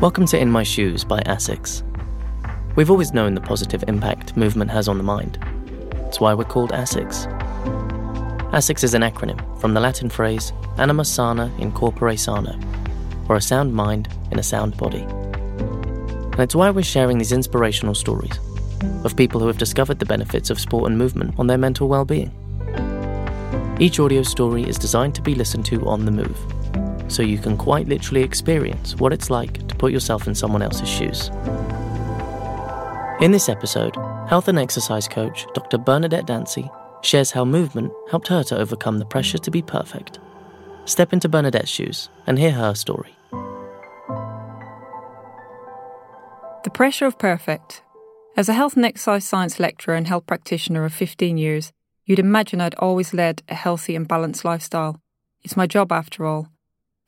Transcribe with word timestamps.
Welcome 0.00 0.26
to 0.26 0.38
In 0.38 0.48
My 0.48 0.62
Shoes 0.62 1.02
by 1.02 1.18
ASICS. 1.22 1.82
We've 2.76 2.88
always 2.88 3.12
known 3.12 3.34
the 3.34 3.40
positive 3.40 3.82
impact 3.88 4.36
movement 4.36 4.70
has 4.70 4.86
on 4.86 4.96
the 4.96 5.02
mind. 5.02 5.44
It's 6.06 6.20
why 6.20 6.34
we're 6.34 6.44
called 6.44 6.70
ASICS. 6.70 7.26
ASICS 8.52 8.84
is 8.84 8.94
an 8.94 9.02
acronym 9.02 9.60
from 9.60 9.74
the 9.74 9.80
Latin 9.80 10.08
phrase 10.08 10.52
anima 10.76 11.04
sana 11.04 11.52
in 11.58 11.72
corpore 11.72 12.16
sano, 12.16 12.56
or 13.28 13.34
a 13.34 13.40
sound 13.40 13.74
mind 13.74 14.08
in 14.30 14.38
a 14.38 14.42
sound 14.44 14.76
body. 14.76 15.00
And 15.00 16.38
it's 16.38 16.54
why 16.54 16.70
we're 16.70 16.84
sharing 16.84 17.18
these 17.18 17.32
inspirational 17.32 17.96
stories 17.96 18.38
of 19.02 19.16
people 19.16 19.40
who 19.40 19.48
have 19.48 19.58
discovered 19.58 19.98
the 19.98 20.06
benefits 20.06 20.48
of 20.48 20.60
sport 20.60 20.88
and 20.88 20.96
movement 20.96 21.34
on 21.40 21.48
their 21.48 21.58
mental 21.58 21.88
well 21.88 22.04
being. 22.04 22.30
Each 23.80 23.98
audio 23.98 24.22
story 24.22 24.62
is 24.62 24.78
designed 24.78 25.16
to 25.16 25.22
be 25.22 25.34
listened 25.34 25.66
to 25.66 25.84
on 25.88 26.04
the 26.04 26.12
move 26.12 26.38
so 27.08 27.22
you 27.22 27.38
can 27.38 27.56
quite 27.56 27.88
literally 27.88 28.22
experience 28.22 28.94
what 28.96 29.12
it's 29.12 29.30
like 29.30 29.66
to 29.68 29.74
put 29.74 29.92
yourself 29.92 30.28
in 30.28 30.34
someone 30.34 30.62
else's 30.62 30.88
shoes. 30.88 31.30
In 33.20 33.32
this 33.32 33.48
episode, 33.48 33.96
health 34.28 34.46
and 34.48 34.58
exercise 34.58 35.08
coach 35.08 35.46
Dr. 35.54 35.78
Bernadette 35.78 36.26
Dancy 36.26 36.70
shares 37.02 37.32
how 37.32 37.44
movement 37.44 37.92
helped 38.10 38.28
her 38.28 38.44
to 38.44 38.58
overcome 38.58 38.98
the 38.98 39.04
pressure 39.04 39.38
to 39.38 39.50
be 39.50 39.62
perfect. 39.62 40.18
Step 40.84 41.12
into 41.12 41.28
Bernadette's 41.28 41.68
shoes 41.68 42.08
and 42.26 42.38
hear 42.38 42.52
her 42.52 42.74
story. 42.74 43.14
The 46.64 46.70
pressure 46.72 47.06
of 47.06 47.18
perfect. 47.18 47.82
As 48.36 48.48
a 48.48 48.54
health 48.54 48.76
and 48.76 48.84
exercise 48.84 49.24
science 49.24 49.58
lecturer 49.58 49.94
and 49.94 50.06
health 50.06 50.26
practitioner 50.26 50.84
of 50.84 50.92
15 50.92 51.38
years, 51.38 51.72
you'd 52.04 52.18
imagine 52.18 52.60
I'd 52.60 52.74
always 52.76 53.12
led 53.12 53.42
a 53.48 53.54
healthy 53.54 53.96
and 53.96 54.06
balanced 54.06 54.44
lifestyle. 54.44 55.00
It's 55.42 55.56
my 55.56 55.66
job 55.66 55.90
after 55.90 56.24
all. 56.24 56.48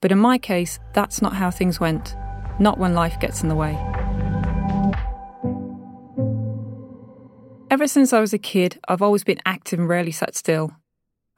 But 0.00 0.12
in 0.12 0.18
my 0.18 0.38
case, 0.38 0.78
that's 0.94 1.20
not 1.20 1.34
how 1.34 1.50
things 1.50 1.78
went, 1.78 2.16
not 2.58 2.78
when 2.78 2.94
life 2.94 3.20
gets 3.20 3.42
in 3.42 3.48
the 3.48 3.54
way. 3.54 3.78
Ever 7.70 7.86
since 7.86 8.12
I 8.12 8.20
was 8.20 8.32
a 8.32 8.38
kid, 8.38 8.78
I've 8.88 9.02
always 9.02 9.24
been 9.24 9.40
active 9.46 9.78
and 9.78 9.88
rarely 9.88 10.10
sat 10.10 10.34
still. 10.34 10.72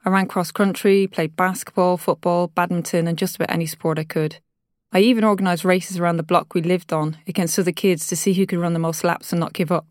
I 0.05 0.09
ran 0.09 0.27
cross 0.27 0.51
country, 0.51 1.07
played 1.07 1.35
basketball, 1.35 1.97
football, 1.97 2.47
badminton, 2.47 3.07
and 3.07 3.17
just 3.17 3.35
about 3.35 3.51
any 3.51 3.65
sport 3.65 3.99
I 3.99 4.03
could. 4.03 4.37
I 4.91 4.99
even 4.99 5.23
organised 5.23 5.63
races 5.63 5.99
around 5.99 6.17
the 6.17 6.23
block 6.23 6.53
we 6.53 6.61
lived 6.61 6.91
on 6.91 7.17
against 7.27 7.57
other 7.59 7.71
kids 7.71 8.07
to 8.07 8.15
see 8.15 8.33
who 8.33 8.45
could 8.45 8.59
run 8.59 8.73
the 8.73 8.79
most 8.79 9.03
laps 9.03 9.31
and 9.31 9.39
not 9.39 9.53
give 9.53 9.71
up. 9.71 9.85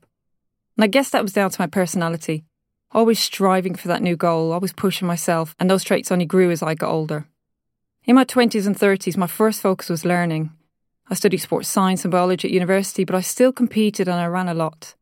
And 0.77 0.85
I 0.85 0.87
guess 0.87 1.11
that 1.11 1.23
was 1.23 1.33
down 1.33 1.51
to 1.51 1.61
my 1.61 1.67
personality. 1.67 2.45
Always 2.93 3.19
striving 3.19 3.75
for 3.75 3.89
that 3.89 4.03
new 4.03 4.17
goal, 4.17 4.53
always 4.53 4.73
pushing 4.73 5.09
myself, 5.09 5.55
and 5.59 5.71
those 5.71 5.85
traits 5.85 6.13
only 6.13 6.27
grew 6.27 6.51
as 6.51 6.63
I 6.63 6.75
got 6.75 6.91
older. 6.91 7.27
In 8.05 8.17
my 8.17 8.25
20s 8.25 8.67
and 8.67 8.77
30s, 8.77 9.17
my 9.17 9.29
first 9.29 9.61
focus 9.61 9.89
was 9.89 10.05
learning. 10.05 10.51
I 11.09 11.15
studied 11.15 11.39
sports 11.39 11.69
science 11.69 12.05
and 12.05 12.11
biology 12.11 12.49
at 12.49 12.53
university, 12.53 13.05
but 13.05 13.15
I 13.15 13.21
still 13.21 13.53
competed 13.53 14.09
and 14.09 14.19
I 14.19 14.27
ran 14.27 14.49
a 14.49 14.55
lot. 14.55 14.97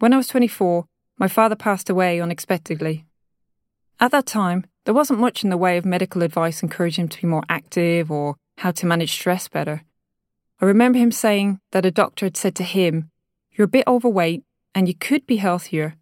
When 0.00 0.12
I 0.12 0.16
was 0.16 0.26
24, 0.26 0.84
my 1.16 1.28
father 1.28 1.54
passed 1.54 1.88
away 1.88 2.20
unexpectedly. 2.20 3.04
At 4.00 4.10
that 4.10 4.26
time, 4.26 4.64
there 4.84 4.94
wasn't 4.94 5.20
much 5.20 5.44
in 5.44 5.50
the 5.50 5.56
way 5.56 5.76
of 5.76 5.84
medical 5.84 6.24
advice 6.24 6.60
encouraging 6.60 7.04
him 7.04 7.08
to 7.10 7.20
be 7.20 7.28
more 7.28 7.44
active 7.48 8.10
or 8.10 8.34
how 8.58 8.72
to 8.72 8.86
manage 8.86 9.12
stress 9.12 9.46
better. 9.46 9.82
I 10.60 10.64
remember 10.64 10.98
him 10.98 11.12
saying 11.12 11.60
that 11.70 11.86
a 11.86 11.92
doctor 11.92 12.26
had 12.26 12.36
said 12.36 12.56
to 12.56 12.64
him, 12.64 13.10
You're 13.52 13.66
a 13.66 13.76
bit 13.76 13.86
overweight 13.86 14.42
and 14.74 14.88
you 14.88 14.94
could 14.94 15.24
be 15.24 15.36
healthier, 15.36 15.94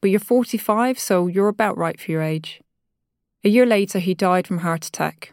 but 0.00 0.10
you're 0.10 0.18
45, 0.18 0.98
so 0.98 1.28
you're 1.28 1.46
about 1.46 1.78
right 1.78 2.00
for 2.00 2.10
your 2.10 2.22
age. 2.22 2.60
A 3.44 3.48
year 3.48 3.66
later, 3.66 4.00
he 4.00 4.14
died 4.14 4.48
from 4.48 4.58
heart 4.58 4.84
attack. 4.84 5.32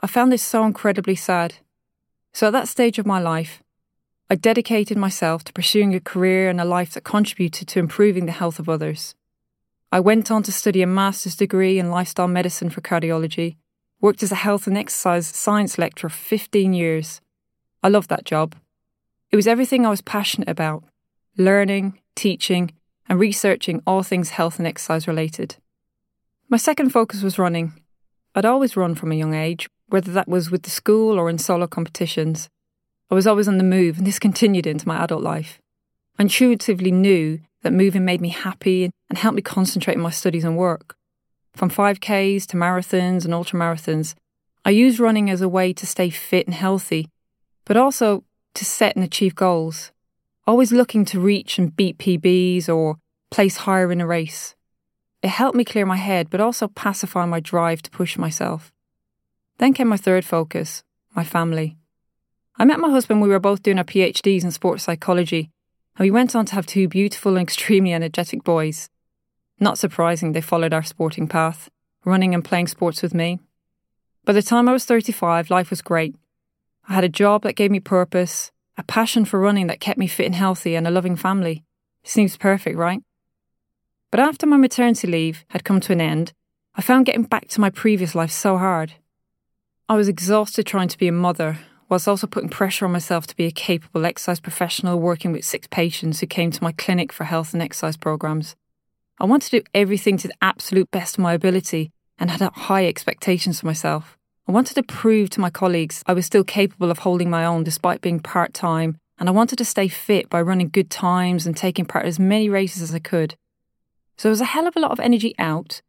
I 0.00 0.06
found 0.06 0.30
this 0.30 0.42
so 0.42 0.64
incredibly 0.64 1.16
sad. 1.16 1.56
So 2.32 2.48
at 2.48 2.52
that 2.52 2.68
stage 2.68 2.98
of 2.98 3.06
my 3.06 3.18
life, 3.18 3.62
I 4.28 4.34
dedicated 4.34 4.98
myself 4.98 5.44
to 5.44 5.52
pursuing 5.52 5.94
a 5.94 6.00
career 6.00 6.48
and 6.48 6.60
a 6.60 6.64
life 6.64 6.94
that 6.94 7.04
contributed 7.04 7.68
to 7.68 7.78
improving 7.78 8.26
the 8.26 8.32
health 8.32 8.58
of 8.58 8.68
others. 8.68 9.14
I 9.92 10.00
went 10.00 10.30
on 10.30 10.42
to 10.42 10.52
study 10.52 10.82
a 10.82 10.86
master's 10.86 11.36
degree 11.36 11.78
in 11.78 11.90
lifestyle 11.90 12.28
medicine 12.28 12.68
for 12.68 12.80
cardiology, 12.80 13.56
worked 14.00 14.22
as 14.22 14.32
a 14.32 14.36
health 14.36 14.66
and 14.66 14.76
exercise 14.76 15.26
science 15.28 15.78
lecturer 15.78 16.10
for 16.10 16.16
15 16.16 16.74
years. 16.74 17.20
I 17.82 17.88
loved 17.88 18.10
that 18.10 18.24
job. 18.24 18.56
It 19.30 19.36
was 19.36 19.46
everything 19.46 19.86
I 19.86 19.90
was 19.90 20.02
passionate 20.02 20.48
about 20.48 20.84
learning, 21.38 22.00
teaching, 22.14 22.72
and 23.08 23.20
researching 23.20 23.82
all 23.86 24.02
things 24.02 24.30
health 24.30 24.58
and 24.58 24.66
exercise 24.66 25.06
related. 25.06 25.56
My 26.48 26.56
second 26.56 26.90
focus 26.90 27.22
was 27.22 27.38
running. 27.38 27.74
I'd 28.34 28.44
always 28.44 28.76
run 28.76 28.94
from 28.94 29.12
a 29.12 29.16
young 29.16 29.34
age, 29.34 29.68
whether 29.88 30.12
that 30.12 30.28
was 30.28 30.50
with 30.50 30.62
the 30.62 30.70
school 30.70 31.18
or 31.18 31.30
in 31.30 31.38
solo 31.38 31.66
competitions. 31.66 32.48
I 33.10 33.14
was 33.14 33.26
always 33.26 33.48
on 33.48 33.58
the 33.58 33.64
move, 33.64 33.98
and 33.98 34.06
this 34.06 34.18
continued 34.18 34.66
into 34.66 34.88
my 34.88 35.02
adult 35.02 35.22
life. 35.22 35.60
I 36.18 36.22
intuitively 36.22 36.90
knew 36.90 37.40
that 37.62 37.72
moving 37.72 38.04
made 38.04 38.20
me 38.20 38.30
happy 38.30 38.90
and 39.08 39.18
helped 39.18 39.36
me 39.36 39.42
concentrate 39.42 39.96
on 39.96 40.02
my 40.02 40.10
studies 40.10 40.44
and 40.44 40.56
work. 40.56 40.96
From 41.54 41.70
5Ks 41.70 42.46
to 42.46 42.56
marathons 42.56 43.24
and 43.24 43.32
ultramarathons, 43.32 44.14
I 44.64 44.70
used 44.70 44.98
running 44.98 45.30
as 45.30 45.40
a 45.40 45.48
way 45.48 45.72
to 45.72 45.86
stay 45.86 46.10
fit 46.10 46.46
and 46.46 46.54
healthy, 46.54 47.08
but 47.64 47.76
also 47.76 48.24
to 48.54 48.64
set 48.64 48.96
and 48.96 49.04
achieve 49.04 49.34
goals, 49.34 49.92
always 50.46 50.72
looking 50.72 51.04
to 51.06 51.20
reach 51.20 51.58
and 51.58 51.74
beat 51.74 51.98
PBs 51.98 52.68
or 52.68 52.96
place 53.30 53.58
higher 53.58 53.92
in 53.92 54.00
a 54.00 54.06
race. 54.06 54.54
It 55.22 55.28
helped 55.28 55.56
me 55.56 55.64
clear 55.64 55.86
my 55.86 55.96
head, 55.96 56.30
but 56.30 56.40
also 56.40 56.68
pacify 56.68 57.24
my 57.26 57.40
drive 57.40 57.82
to 57.82 57.90
push 57.90 58.16
myself. 58.16 58.72
Then 59.58 59.72
came 59.72 59.88
my 59.88 59.96
third 59.96 60.24
focus 60.24 60.82
my 61.14 61.24
family. 61.24 61.78
I 62.58 62.66
met 62.66 62.78
my 62.78 62.90
husband, 62.90 63.22
we 63.22 63.28
were 63.28 63.40
both 63.40 63.62
doing 63.62 63.78
our 63.78 63.84
PhDs 63.84 64.44
in 64.44 64.50
sports 64.50 64.84
psychology, 64.84 65.50
and 65.96 66.04
we 66.04 66.10
went 66.10 66.36
on 66.36 66.44
to 66.46 66.54
have 66.54 66.66
two 66.66 66.88
beautiful 66.88 67.36
and 67.36 67.42
extremely 67.48 67.94
energetic 67.94 68.44
boys. 68.44 68.90
Not 69.58 69.78
surprising, 69.78 70.32
they 70.32 70.42
followed 70.42 70.74
our 70.74 70.82
sporting 70.82 71.26
path, 71.26 71.70
running 72.04 72.34
and 72.34 72.44
playing 72.44 72.66
sports 72.66 73.02
with 73.02 73.14
me. 73.14 73.40
By 74.26 74.34
the 74.34 74.42
time 74.42 74.68
I 74.68 74.72
was 74.72 74.84
35, 74.84 75.50
life 75.50 75.70
was 75.70 75.80
great. 75.80 76.14
I 76.88 76.94
had 76.94 77.04
a 77.04 77.08
job 77.08 77.42
that 77.42 77.56
gave 77.56 77.70
me 77.70 77.80
purpose, 77.80 78.52
a 78.76 78.82
passion 78.82 79.24
for 79.24 79.40
running 79.40 79.66
that 79.68 79.80
kept 79.80 79.98
me 79.98 80.06
fit 80.06 80.26
and 80.26 80.34
healthy, 80.34 80.74
and 80.74 80.86
a 80.86 80.90
loving 80.90 81.16
family. 81.16 81.64
Seems 82.04 82.36
perfect, 82.36 82.76
right? 82.76 83.02
But 84.10 84.20
after 84.20 84.46
my 84.46 84.56
maternity 84.56 85.08
leave 85.08 85.44
had 85.48 85.64
come 85.64 85.80
to 85.80 85.92
an 85.92 86.00
end, 86.00 86.32
I 86.74 86.82
found 86.82 87.06
getting 87.06 87.24
back 87.24 87.48
to 87.48 87.60
my 87.60 87.70
previous 87.70 88.14
life 88.14 88.30
so 88.30 88.58
hard. 88.58 88.94
I 89.88 89.94
was 89.94 90.08
exhausted 90.08 90.66
trying 90.66 90.88
to 90.88 90.98
be 90.98 91.06
a 91.06 91.12
mother, 91.12 91.60
whilst 91.88 92.08
also 92.08 92.26
putting 92.26 92.48
pressure 92.48 92.86
on 92.86 92.90
myself 92.90 93.24
to 93.28 93.36
be 93.36 93.46
a 93.46 93.52
capable 93.52 94.04
exercise 94.04 94.40
professional 94.40 94.98
working 94.98 95.30
with 95.30 95.44
six 95.44 95.68
patients 95.70 96.18
who 96.18 96.26
came 96.26 96.50
to 96.50 96.64
my 96.64 96.72
clinic 96.72 97.12
for 97.12 97.22
health 97.22 97.52
and 97.52 97.62
exercise 97.62 97.96
programs. 97.96 98.56
I 99.20 99.26
wanted 99.26 99.48
to 99.50 99.60
do 99.60 99.66
everything 99.74 100.16
to 100.16 100.26
the 100.26 100.34
absolute 100.42 100.90
best 100.90 101.18
of 101.18 101.22
my 101.22 101.34
ability 101.34 101.92
and 102.18 102.32
had 102.32 102.40
high 102.52 102.84
expectations 102.84 103.60
for 103.60 103.66
myself. 103.66 104.18
I 104.48 104.52
wanted 104.52 104.74
to 104.74 104.82
prove 104.82 105.30
to 105.30 105.40
my 105.40 105.50
colleagues 105.50 106.02
I 106.04 106.14
was 106.14 106.26
still 106.26 106.42
capable 106.42 106.90
of 106.90 106.98
holding 106.98 107.30
my 107.30 107.44
own 107.44 107.62
despite 107.62 108.00
being 108.00 108.18
part 108.18 108.54
time, 108.54 108.98
and 109.20 109.28
I 109.28 109.32
wanted 109.32 109.56
to 109.58 109.64
stay 109.64 109.86
fit 109.86 110.28
by 110.28 110.42
running 110.42 110.70
good 110.70 110.90
times 110.90 111.46
and 111.46 111.56
taking 111.56 111.84
part 111.84 112.06
in 112.06 112.08
as 112.08 112.18
many 112.18 112.48
races 112.48 112.82
as 112.82 112.92
I 112.92 112.98
could. 112.98 113.36
So 114.16 114.26
there 114.26 114.30
was 114.30 114.40
a 114.40 114.46
hell 114.46 114.66
of 114.66 114.74
a 114.74 114.80
lot 114.80 114.90
of 114.90 114.98
energy 114.98 115.36
out, 115.38 115.80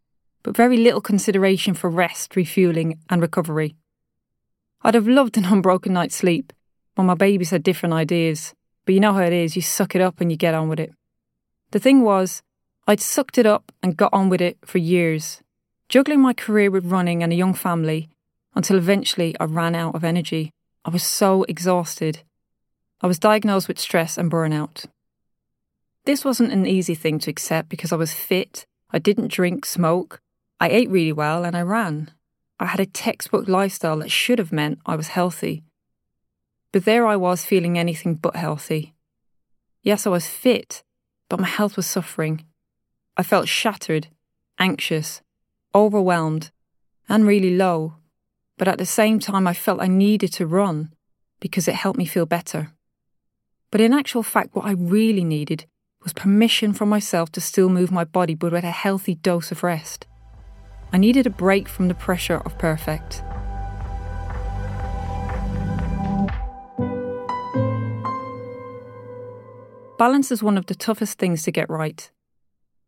but 0.44 0.56
very 0.56 0.78
little 0.78 1.02
consideration 1.02 1.74
for 1.74 1.90
rest, 1.90 2.36
refueling, 2.36 3.00
and 3.10 3.24
recovery. 3.24 3.76
I'd 4.82 4.94
have 4.94 5.08
loved 5.08 5.38
an 5.38 5.46
unbroken 5.46 5.94
night's 5.94 6.16
sleep, 6.16 6.54
but 6.96 7.04
my 7.04 7.16
babies 7.16 7.52
had 7.52 7.64
different 7.64 7.94
ideas. 7.94 8.54
But 8.86 8.94
you 8.94 9.00
know 9.00 9.14
how 9.14 9.24
it 9.24 9.34
is, 9.34 9.56
you 9.56 9.62
suck 9.62 9.96
it 9.96 10.02
up 10.02 10.22
and 10.22 10.32
you 10.32 10.38
get 10.38 10.54
on 10.54 10.70
with 10.70 10.80
it. 10.80 10.94
The 11.72 11.80
thing 11.80 12.02
was, 12.04 12.42
I'd 12.88 13.02
sucked 13.02 13.38
it 13.38 13.46
up 13.46 13.72
and 13.84 13.98
got 13.98 14.14
on 14.14 14.30
with 14.30 14.42
it 14.42 14.58
for 14.64 14.78
years, 14.78 15.42
juggling 15.90 16.22
my 16.22 16.34
career 16.34 16.72
with 16.72 16.86
running 16.86 17.22
and 17.22 17.34
a 17.34 17.36
young 17.36 17.54
family 17.54 18.10
until 18.56 18.78
eventually 18.78 19.36
I 19.40 19.44
ran 19.44 19.76
out 19.76 19.94
of 19.94 20.04
energy. 20.04 20.52
I 20.86 20.90
was 20.90 21.04
so 21.04 21.44
exhausted. 21.44 22.24
I 23.02 23.08
was 23.08 23.20
diagnosed 23.20 23.68
with 23.68 23.78
stress 23.78 24.18
and 24.18 24.32
burnout. 24.32 24.86
This 26.06 26.24
wasn't 26.24 26.54
an 26.54 26.66
easy 26.66 26.96
thing 26.96 27.20
to 27.20 27.30
accept 27.30 27.68
because 27.68 27.92
I 27.92 27.98
was 27.98 28.14
fit, 28.14 28.66
I 28.92 29.00
didn't 29.00 29.32
drink, 29.32 29.66
smoke, 29.66 30.22
I 30.60 30.70
ate 30.70 30.90
really 30.90 31.12
well, 31.12 31.44
and 31.44 31.56
I 31.58 31.62
ran. 31.62 32.12
I 32.60 32.66
had 32.66 32.80
a 32.80 32.86
textbook 32.86 33.48
lifestyle 33.48 33.98
that 34.00 34.12
should 34.12 34.40
have 34.40 34.52
meant 34.52 34.80
I 34.86 34.96
was 34.96 35.10
healthy. 35.10 35.64
But 36.72 36.86
there 36.86 37.06
I 37.06 37.16
was 37.16 37.46
feeling 37.46 37.78
anything 37.78 38.16
but 38.16 38.36
healthy. 38.36 38.96
Yes, 39.84 40.08
I 40.08 40.10
was 40.10 40.28
fit, 40.28 40.84
but 41.30 41.40
my 41.40 41.48
health 41.48 41.76
was 41.76 41.86
suffering. 41.86 42.46
I 43.16 43.24
felt 43.24 43.48
shattered, 43.48 44.08
anxious, 44.60 45.22
overwhelmed, 45.74 46.52
and 47.08 47.28
really 47.28 47.56
low. 47.56 47.96
But 48.58 48.68
at 48.68 48.80
the 48.80 48.86
same 48.86 49.20
time, 49.20 49.48
I 49.48 49.54
felt 49.54 49.82
I 49.82 49.88
needed 49.88 50.34
to 50.34 50.48
run 50.48 50.94
because 51.40 51.68
it 51.68 51.76
helped 51.76 52.00
me 52.00 52.06
feel 52.06 52.26
better. 52.26 52.74
But 53.70 53.82
in 53.82 53.94
actual 53.94 54.24
fact, 54.24 54.56
what 54.56 54.66
I 54.66 54.72
really 54.72 55.24
needed 55.24 55.66
was 56.02 56.14
permission 56.14 56.74
from 56.74 56.90
myself 56.90 57.32
to 57.34 57.42
still 57.42 57.70
move 57.70 57.92
my 57.92 58.04
body, 58.04 58.34
but 58.34 58.52
with 58.52 58.64
a 58.64 58.72
healthy 58.72 59.16
dose 59.16 59.52
of 59.52 59.64
rest. 59.64 60.08
I 60.94 60.98
needed 60.98 61.28
a 61.28 61.30
break 61.30 61.68
from 61.68 61.90
the 61.90 61.94
pressure 61.94 62.38
of 62.38 62.58
perfect. 62.58 63.24
Balance 69.98 70.32
is 70.32 70.44
one 70.44 70.58
of 70.58 70.68
the 70.68 70.76
toughest 70.76 71.18
things 71.18 71.44
to 71.44 71.52
get 71.52 71.70
right. 71.70 72.10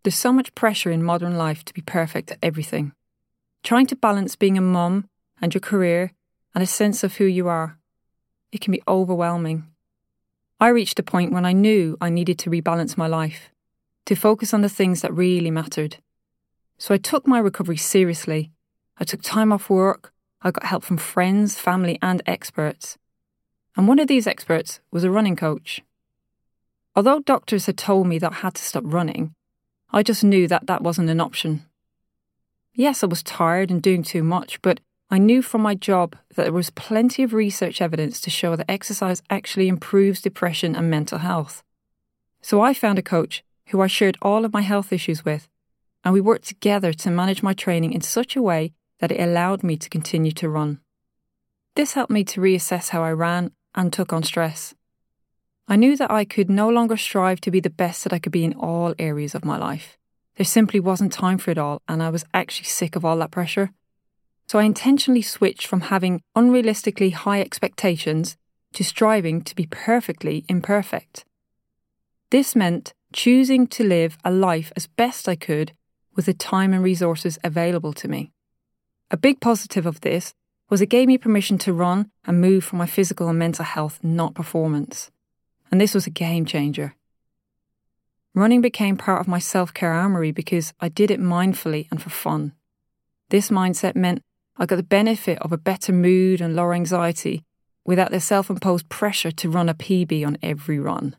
There's 0.04 0.16
so 0.16 0.32
much 0.32 0.56
pressure 0.56 0.92
in 0.92 1.04
modern 1.04 1.38
life 1.38 1.66
to 1.66 1.74
be 1.74 1.82
perfect 1.82 2.32
at 2.32 2.38
everything. 2.42 2.94
Trying 3.64 3.88
to 3.88 3.96
balance 3.96 4.36
being 4.36 4.58
a 4.58 4.62
mum 4.62 5.10
and 5.42 5.54
your 5.54 5.62
career 5.62 6.14
and 6.56 6.64
a 6.64 6.68
sense 6.68 7.04
of 7.04 7.18
who 7.18 7.26
you 7.26 7.48
are. 7.48 7.78
It 8.52 8.62
can 8.62 8.72
be 8.72 8.84
overwhelming. 8.88 9.68
I 10.60 10.70
reached 10.70 11.00
a 11.00 11.04
point 11.04 11.32
when 11.32 11.46
I 11.46 11.54
knew 11.54 11.98
I 12.00 12.10
needed 12.10 12.40
to 12.40 12.50
rebalance 12.50 12.98
my 12.98 13.08
life, 13.08 13.50
to 14.06 14.16
focus 14.16 14.54
on 14.54 14.62
the 14.62 14.70
things 14.70 15.02
that 15.02 15.14
really 15.14 15.52
mattered. 15.52 15.98
So 16.80 16.94
I 16.94 16.98
took 16.98 17.28
my 17.28 17.40
recovery 17.40 17.78
seriously. 17.78 18.52
I 18.98 19.04
took 19.04 19.22
time 19.22 19.52
off 19.52 19.70
work. 19.70 20.14
I 20.42 20.50
got 20.52 20.66
help 20.66 20.84
from 20.84 20.98
friends, 20.98 21.60
family, 21.60 22.00
and 22.02 22.24
experts. 22.26 22.98
And 23.76 23.88
one 23.88 24.00
of 24.00 24.08
these 24.08 24.26
experts 24.26 24.80
was 24.90 25.04
a 25.04 25.12
running 25.12 25.36
coach. 25.36 25.82
Although 26.96 27.20
doctors 27.20 27.66
had 27.66 27.78
told 27.78 28.08
me 28.08 28.18
that 28.20 28.32
I 28.32 28.36
had 28.36 28.56
to 28.56 28.64
stop 28.64 28.84
running, 28.86 29.36
I 29.92 30.04
just 30.04 30.24
knew 30.24 30.48
that 30.48 30.68
that 30.68 30.82
wasn't 30.82 31.10
an 31.10 31.20
option. 31.20 31.66
Yes, 32.74 33.04
I 33.04 33.08
was 33.08 33.24
tired 33.24 33.70
and 33.70 33.82
doing 33.82 34.02
too 34.02 34.24
much, 34.24 34.62
but 34.62 34.80
I 35.12 35.18
knew 35.18 35.42
from 35.42 35.62
my 35.62 35.76
job 35.76 36.16
that 36.36 36.44
there 36.44 36.54
was 36.54 36.70
plenty 36.70 37.24
of 37.24 37.34
research 37.34 37.82
evidence 37.82 38.22
to 38.22 38.30
show 38.30 38.56
that 38.56 38.72
exercise 38.72 39.22
actually 39.30 39.68
improves 39.68 40.22
depression 40.22 40.76
and 40.76 40.90
mental 40.90 41.18
health. 41.18 41.62
So 42.42 42.62
I 42.62 42.74
found 42.74 42.98
a 42.98 43.04
coach 43.04 43.44
who 43.68 43.82
I 43.82 43.88
shared 43.88 44.18
all 44.22 44.46
of 44.46 44.54
my 44.54 44.62
health 44.62 44.94
issues 44.94 45.26
with, 45.26 45.50
and 46.04 46.14
we 46.14 46.22
worked 46.22 46.48
together 46.48 46.94
to 46.94 47.12
manage 47.12 47.44
my 47.44 47.54
training 47.54 47.94
in 47.94 48.02
such 48.02 48.36
a 48.36 48.42
way 48.42 48.74
that 49.00 49.12
it 49.12 49.20
allowed 49.20 49.64
me 49.64 49.78
to 49.78 49.90
continue 49.90 50.32
to 50.32 50.50
run. 50.50 50.80
This 51.76 51.94
helped 51.94 52.12
me 52.12 52.24
to 52.26 52.42
reassess 52.42 52.90
how 52.90 53.04
I 53.04 53.12
ran 53.12 53.52
and 53.76 53.92
took 53.92 54.12
on 54.12 54.24
stress. 54.24 54.74
I 55.68 55.76
knew 55.76 55.96
that 55.98 56.12
I 56.12 56.26
could 56.26 56.50
no 56.50 56.68
longer 56.68 56.98
strive 56.98 57.40
to 57.42 57.52
be 57.52 57.60
the 57.60 57.70
best 57.70 58.04
that 58.04 58.14
I 58.14 58.20
could 58.20 58.32
be 58.32 58.44
in 58.44 58.54
all 58.54 58.96
areas 58.98 59.36
of 59.36 59.46
my 59.46 59.58
life. 59.58 59.98
There 60.36 60.46
simply 60.46 60.80
wasn't 60.80 61.14
time 61.14 61.38
for 61.38 61.52
it 61.52 61.58
all, 61.58 61.82
and 61.88 62.02
I 62.02 62.10
was 62.10 62.26
actually 62.34 62.66
sick 62.66 62.96
of 62.96 63.06
all 63.06 63.18
that 63.18 63.32
pressure. 63.32 63.72
So 64.48 64.58
I 64.58 64.64
intentionally 64.64 65.22
switched 65.22 65.68
from 65.68 65.82
having 65.82 66.22
unrealistically 66.36 67.14
high 67.14 67.42
expectations 67.42 68.36
to 68.74 68.84
striving 68.84 69.42
to 69.44 69.56
be 69.56 69.68
perfectly 69.68 70.46
imperfect. 70.50 71.24
This 72.32 72.56
meant 72.56 72.94
choosing 73.14 73.68
to 73.68 73.84
live 73.84 74.18
a 74.24 74.32
life 74.32 74.72
as 74.76 74.88
best 74.88 75.30
I 75.30 75.36
could 75.36 75.74
with 76.20 76.26
the 76.26 76.34
time 76.34 76.74
and 76.74 76.84
resources 76.84 77.40
available 77.46 77.94
to 77.94 78.10
me. 78.10 78.30
A 79.10 79.16
big 79.16 79.40
positive 79.40 79.86
of 79.86 80.02
this 80.02 80.34
was 80.70 80.82
it 80.82 80.88
gave 80.88 81.08
me 81.08 81.18
permission 81.18 81.58
to 81.60 81.72
run 81.72 82.12
and 82.26 82.42
move 82.42 82.66
for 82.66 82.76
my 82.76 82.86
physical 82.86 83.30
and 83.30 83.40
mental 83.40 83.64
health, 83.64 84.00
not 84.04 84.34
performance. 84.34 85.12
And 85.72 85.80
this 85.80 85.94
was 85.94 86.08
a 86.08 86.10
game 86.10 86.46
changer. 86.46 86.94
Running 88.36 88.60
became 88.60 88.98
part 88.98 89.22
of 89.22 89.30
my 89.30 89.40
self 89.40 89.74
care 89.74 89.94
armory 89.94 90.34
because 90.34 90.74
I 90.82 90.90
did 90.90 91.10
it 91.10 91.22
mindfully 91.22 91.88
and 91.90 92.02
for 92.02 92.10
fun. 92.10 92.52
This 93.30 93.50
mindset 93.50 93.96
meant 93.96 94.22
I 94.58 94.66
got 94.66 94.76
the 94.76 94.84
benefit 94.84 95.40
of 95.40 95.54
a 95.54 95.58
better 95.58 95.94
mood 95.94 96.42
and 96.42 96.54
lower 96.54 96.74
anxiety 96.74 97.46
without 97.86 98.12
the 98.12 98.20
self 98.20 98.50
imposed 98.50 98.90
pressure 98.90 99.32
to 99.32 99.50
run 99.50 99.70
a 99.70 99.74
PB 99.74 100.28
on 100.28 100.38
every 100.44 100.80
run. 100.80 101.16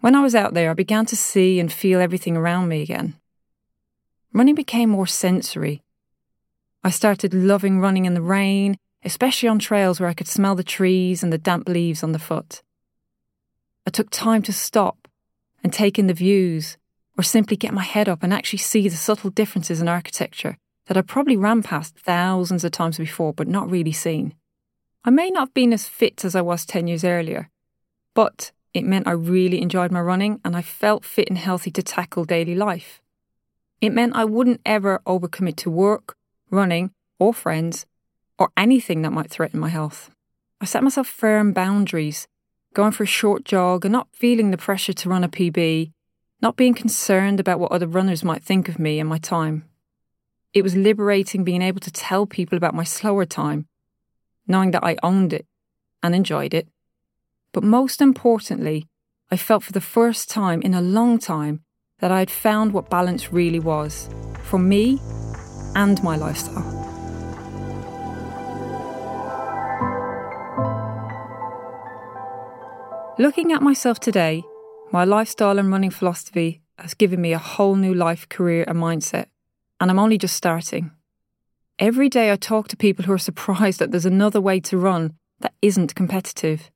When 0.00 0.14
I 0.14 0.20
was 0.20 0.34
out 0.34 0.52
there, 0.52 0.70
I 0.70 0.74
began 0.74 1.06
to 1.06 1.16
see 1.16 1.58
and 1.58 1.72
feel 1.72 1.98
everything 1.98 2.36
around 2.36 2.68
me 2.68 2.82
again. 2.82 3.14
Running 4.32 4.54
became 4.54 4.90
more 4.90 5.06
sensory. 5.06 5.82
I 6.84 6.90
started 6.90 7.34
loving 7.34 7.80
running 7.80 8.04
in 8.04 8.14
the 8.14 8.22
rain, 8.22 8.76
especially 9.04 9.48
on 9.48 9.58
trails 9.58 9.98
where 9.98 10.08
I 10.08 10.14
could 10.14 10.28
smell 10.28 10.54
the 10.54 10.62
trees 10.62 11.22
and 11.22 11.32
the 11.32 11.38
damp 11.38 11.68
leaves 11.68 12.02
on 12.02 12.12
the 12.12 12.18
foot. 12.18 12.62
I 13.86 13.90
took 13.90 14.10
time 14.10 14.42
to 14.42 14.52
stop 14.52 15.08
and 15.64 15.72
take 15.72 15.98
in 15.98 16.06
the 16.06 16.14
views, 16.14 16.78
or 17.18 17.22
simply 17.22 17.56
get 17.56 17.74
my 17.74 17.82
head 17.82 18.08
up 18.08 18.22
and 18.22 18.32
actually 18.32 18.60
see 18.60 18.88
the 18.88 18.96
subtle 18.96 19.30
differences 19.30 19.80
in 19.80 19.88
architecture 19.88 20.56
that 20.86 20.96
I 20.96 21.02
probably 21.02 21.36
ran 21.36 21.62
past 21.62 21.98
thousands 21.98 22.64
of 22.64 22.72
times 22.72 22.98
before 22.98 23.32
but 23.32 23.48
not 23.48 23.70
really 23.70 23.92
seen. 23.92 24.34
I 25.04 25.10
may 25.10 25.30
not 25.30 25.48
have 25.48 25.54
been 25.54 25.72
as 25.72 25.88
fit 25.88 26.24
as 26.24 26.34
I 26.34 26.40
was 26.40 26.64
10 26.64 26.86
years 26.86 27.04
earlier, 27.04 27.50
but 28.14 28.52
it 28.72 28.84
meant 28.84 29.08
I 29.08 29.12
really 29.12 29.60
enjoyed 29.60 29.90
my 29.90 30.00
running 30.00 30.40
and 30.44 30.56
I 30.56 30.62
felt 30.62 31.04
fit 31.04 31.28
and 31.28 31.38
healthy 31.38 31.70
to 31.72 31.82
tackle 31.82 32.24
daily 32.24 32.54
life. 32.54 33.00
It 33.80 33.94
meant 33.94 34.14
I 34.14 34.24
wouldn't 34.24 34.60
ever 34.66 35.00
overcommit 35.06 35.56
to 35.56 35.70
work, 35.70 36.16
running, 36.50 36.90
or 37.18 37.32
friends, 37.32 37.86
or 38.38 38.50
anything 38.56 39.02
that 39.02 39.12
might 39.12 39.30
threaten 39.30 39.58
my 39.58 39.68
health. 39.68 40.10
I 40.60 40.66
set 40.66 40.82
myself 40.82 41.06
firm 41.08 41.52
boundaries, 41.52 42.28
going 42.74 42.92
for 42.92 43.04
a 43.04 43.06
short 43.06 43.44
jog 43.44 43.84
and 43.84 43.92
not 43.92 44.08
feeling 44.12 44.50
the 44.50 44.58
pressure 44.58 44.92
to 44.92 45.08
run 45.08 45.24
a 45.24 45.28
PB, 45.28 45.92
not 46.42 46.56
being 46.56 46.74
concerned 46.74 47.40
about 47.40 47.58
what 47.58 47.72
other 47.72 47.86
runners 47.86 48.22
might 48.22 48.42
think 48.42 48.68
of 48.68 48.78
me 48.78 49.00
and 49.00 49.08
my 49.08 49.18
time. 49.18 49.64
It 50.52 50.62
was 50.62 50.76
liberating 50.76 51.44
being 51.44 51.62
able 51.62 51.80
to 51.80 51.90
tell 51.90 52.26
people 52.26 52.58
about 52.58 52.74
my 52.74 52.84
slower 52.84 53.24
time, 53.24 53.66
knowing 54.46 54.72
that 54.72 54.84
I 54.84 54.96
owned 55.02 55.32
it 55.32 55.46
and 56.02 56.14
enjoyed 56.14 56.52
it. 56.52 56.68
But 57.52 57.64
most 57.64 58.00
importantly, 58.02 58.88
I 59.30 59.36
felt 59.36 59.62
for 59.62 59.72
the 59.72 59.80
first 59.80 60.28
time 60.28 60.60
in 60.60 60.74
a 60.74 60.82
long 60.82 61.18
time 61.18 61.62
that 62.00 62.10
I 62.10 62.18
had 62.20 62.30
found 62.30 62.72
what 62.72 62.90
balance 62.90 63.32
really 63.32 63.58
was 63.58 64.08
for 64.42 64.58
me 64.58 64.98
and 65.74 66.02
my 66.02 66.16
lifestyle. 66.16 66.76
Looking 73.18 73.52
at 73.52 73.62
myself 73.62 74.00
today, 74.00 74.42
my 74.92 75.04
lifestyle 75.04 75.58
and 75.58 75.70
running 75.70 75.90
philosophy 75.90 76.62
has 76.78 76.94
given 76.94 77.20
me 77.20 77.32
a 77.32 77.38
whole 77.38 77.76
new 77.76 77.94
life, 77.94 78.28
career, 78.28 78.64
and 78.66 78.78
mindset 78.78 79.26
and 79.80 79.90
I'm 79.90 79.98
only 79.98 80.18
just 80.18 80.36
starting. 80.36 80.92
Every 81.78 82.10
day 82.10 82.30
I 82.30 82.36
talk 82.36 82.68
to 82.68 82.76
people 82.76 83.06
who 83.06 83.12
are 83.12 83.18
surprised 83.18 83.78
that 83.78 83.90
there's 83.90 84.06
another 84.06 84.40
way 84.40 84.60
to 84.60 84.76
run 84.76 85.14
that 85.40 85.54
isn't 85.62 85.94
competitive. 85.94 86.70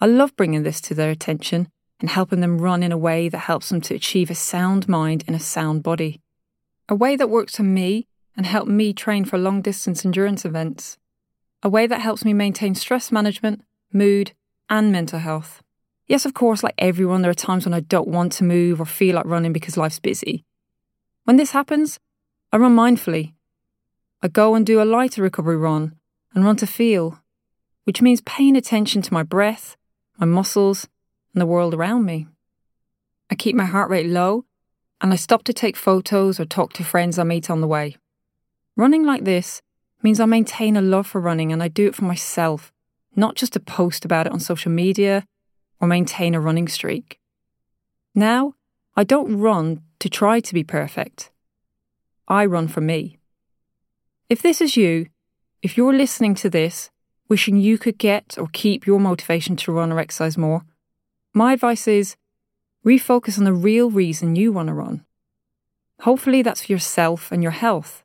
I 0.00 0.06
love 0.06 0.36
bringing 0.36 0.62
this 0.62 0.80
to 0.82 0.94
their 0.94 1.10
attention 1.10 1.68
and 2.00 2.10
helping 2.10 2.40
them 2.40 2.58
run 2.58 2.82
in 2.82 2.92
a 2.92 2.98
way 2.98 3.28
that 3.28 3.38
helps 3.38 3.68
them 3.68 3.80
to 3.82 3.94
achieve 3.94 4.30
a 4.30 4.34
sound 4.34 4.88
mind 4.88 5.24
in 5.26 5.34
a 5.34 5.40
sound 5.40 5.82
body. 5.82 6.20
A 6.88 6.94
way 6.94 7.16
that 7.16 7.30
works 7.30 7.56
for 7.56 7.62
me 7.62 8.06
and 8.36 8.46
help 8.46 8.68
me 8.68 8.92
train 8.92 9.24
for 9.24 9.38
long 9.38 9.62
distance 9.62 10.04
endurance 10.04 10.44
events. 10.44 10.98
A 11.62 11.68
way 11.68 11.86
that 11.86 12.00
helps 12.00 12.24
me 12.24 12.34
maintain 12.34 12.74
stress 12.74 13.10
management, 13.10 13.62
mood, 13.92 14.32
and 14.68 14.92
mental 14.92 15.18
health. 15.18 15.62
Yes, 16.06 16.24
of 16.24 16.34
course, 16.34 16.62
like 16.62 16.74
everyone, 16.78 17.22
there 17.22 17.30
are 17.30 17.34
times 17.34 17.64
when 17.64 17.74
I 17.74 17.80
don't 17.80 18.08
want 18.08 18.32
to 18.32 18.44
move 18.44 18.80
or 18.80 18.84
feel 18.84 19.16
like 19.16 19.24
running 19.24 19.52
because 19.52 19.76
life's 19.76 19.98
busy. 19.98 20.44
When 21.24 21.36
this 21.36 21.50
happens, 21.50 21.98
I 22.52 22.58
run 22.58 22.76
mindfully. 22.76 23.32
I 24.22 24.28
go 24.28 24.54
and 24.54 24.64
do 24.64 24.80
a 24.80 24.84
lighter 24.84 25.22
recovery 25.22 25.56
run 25.56 25.96
and 26.34 26.44
run 26.44 26.56
to 26.56 26.66
feel, 26.66 27.20
which 27.84 28.02
means 28.02 28.20
paying 28.20 28.56
attention 28.56 29.02
to 29.02 29.12
my 29.12 29.22
breath, 29.22 29.76
my 30.18 30.26
muscles, 30.26 30.86
and 31.36 31.42
the 31.42 31.46
world 31.46 31.74
around 31.74 32.06
me. 32.06 32.26
I 33.30 33.34
keep 33.34 33.54
my 33.54 33.66
heart 33.66 33.90
rate 33.90 34.06
low 34.06 34.46
and 35.02 35.12
I 35.12 35.16
stop 35.16 35.44
to 35.44 35.52
take 35.52 35.76
photos 35.76 36.40
or 36.40 36.46
talk 36.46 36.72
to 36.72 36.82
friends 36.82 37.18
I 37.18 37.24
meet 37.24 37.50
on 37.50 37.60
the 37.60 37.66
way. 37.66 37.96
Running 38.74 39.04
like 39.04 39.24
this 39.24 39.60
means 40.02 40.18
I 40.18 40.24
maintain 40.24 40.78
a 40.78 40.80
love 40.80 41.06
for 41.06 41.20
running 41.20 41.52
and 41.52 41.62
I 41.62 41.68
do 41.68 41.86
it 41.86 41.94
for 41.94 42.04
myself, 42.04 42.72
not 43.14 43.34
just 43.34 43.52
to 43.52 43.60
post 43.60 44.06
about 44.06 44.26
it 44.26 44.32
on 44.32 44.40
social 44.40 44.72
media 44.72 45.26
or 45.78 45.86
maintain 45.86 46.34
a 46.34 46.40
running 46.40 46.68
streak. 46.68 47.20
Now, 48.14 48.54
I 48.96 49.04
don't 49.04 49.38
run 49.38 49.82
to 49.98 50.08
try 50.08 50.40
to 50.40 50.54
be 50.54 50.64
perfect. 50.64 51.30
I 52.28 52.46
run 52.46 52.66
for 52.66 52.80
me. 52.80 53.18
If 54.30 54.40
this 54.40 54.62
is 54.62 54.74
you, 54.74 55.08
if 55.60 55.76
you're 55.76 55.92
listening 55.92 56.34
to 56.36 56.48
this, 56.48 56.88
wishing 57.28 57.58
you 57.58 57.76
could 57.76 57.98
get 57.98 58.38
or 58.38 58.48
keep 58.54 58.86
your 58.86 59.00
motivation 59.00 59.54
to 59.56 59.72
run 59.72 59.92
or 59.92 59.98
exercise 59.98 60.38
more, 60.38 60.62
my 61.36 61.52
advice 61.52 61.86
is 61.86 62.16
refocus 62.82 63.36
on 63.36 63.44
the 63.44 63.52
real 63.52 63.90
reason 63.90 64.36
you 64.36 64.52
want 64.52 64.68
to 64.68 64.74
run. 64.74 65.04
Hopefully, 66.00 66.40
that's 66.40 66.64
for 66.64 66.72
yourself 66.72 67.30
and 67.30 67.42
your 67.42 67.52
health. 67.52 68.02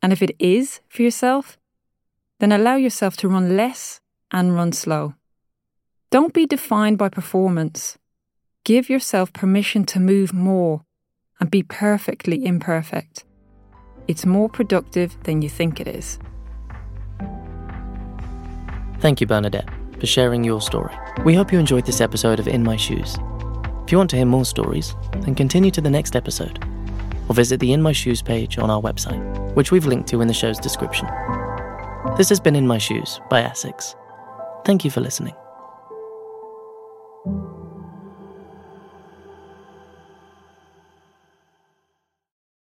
And 0.00 0.12
if 0.12 0.22
it 0.22 0.36
is 0.38 0.80
for 0.88 1.02
yourself, 1.02 1.58
then 2.38 2.52
allow 2.52 2.76
yourself 2.76 3.16
to 3.18 3.28
run 3.28 3.56
less 3.56 4.00
and 4.30 4.54
run 4.54 4.70
slow. 4.72 5.14
Don't 6.10 6.32
be 6.32 6.46
defined 6.46 6.96
by 6.96 7.08
performance. 7.08 7.98
Give 8.62 8.88
yourself 8.88 9.32
permission 9.32 9.84
to 9.86 9.98
move 9.98 10.32
more 10.32 10.84
and 11.40 11.50
be 11.50 11.64
perfectly 11.64 12.44
imperfect. 12.44 13.24
It's 14.06 14.24
more 14.24 14.48
productive 14.48 15.20
than 15.24 15.42
you 15.42 15.48
think 15.48 15.80
it 15.80 15.88
is. 15.88 16.20
Thank 19.00 19.20
you, 19.20 19.26
Bernadette, 19.26 19.68
for 20.00 20.06
sharing 20.06 20.42
your 20.42 20.60
story. 20.60 20.94
We 21.24 21.34
hope 21.34 21.52
you 21.52 21.58
enjoyed 21.58 21.86
this 21.86 22.00
episode 22.00 22.40
of 22.40 22.48
In 22.48 22.64
My 22.64 22.76
Shoes. 22.76 23.18
If 23.84 23.92
you 23.92 23.98
want 23.98 24.10
to 24.10 24.16
hear 24.16 24.26
more 24.26 24.44
stories, 24.44 24.96
then 25.12 25.34
continue 25.34 25.70
to 25.72 25.80
the 25.80 25.90
next 25.90 26.16
episode 26.16 26.64
or 27.28 27.34
visit 27.34 27.60
the 27.60 27.72
In 27.72 27.82
My 27.82 27.92
Shoes 27.92 28.22
page 28.22 28.58
on 28.58 28.70
our 28.70 28.80
website, 28.80 29.54
which 29.54 29.70
we've 29.70 29.86
linked 29.86 30.08
to 30.08 30.20
in 30.20 30.28
the 30.28 30.34
show's 30.34 30.58
description. 30.58 31.06
This 32.16 32.28
has 32.30 32.40
been 32.40 32.56
In 32.56 32.66
My 32.66 32.78
Shoes 32.78 33.20
by 33.28 33.42
ASICS. 33.42 33.94
Thank 34.64 34.84
you 34.84 34.90
for 34.90 35.00
listening. 35.00 35.34